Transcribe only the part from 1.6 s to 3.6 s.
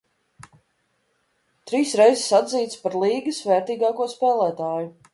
Trīs reizes atzīts par līgas